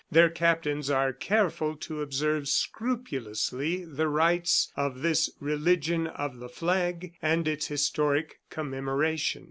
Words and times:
Their 0.09 0.31
captains 0.31 0.89
are 0.89 1.13
careful 1.13 1.75
to 1.75 2.01
observe 2.01 2.47
scrupulously 2.47 3.85
the 3.85 4.07
rites 4.07 4.71
of 4.75 5.03
this 5.03 5.29
religion 5.39 6.07
of 6.07 6.39
the 6.39 6.49
flag 6.49 7.13
and 7.21 7.47
its 7.47 7.67
historic 7.67 8.39
commemoration. 8.49 9.39